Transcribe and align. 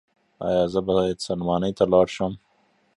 ایا 0.47 0.63
زه 0.73 0.79
باید 0.87 1.17
سلماني 1.27 1.71
ته 1.77 1.85
لاړ 1.91 2.07
شم؟ 2.15 2.33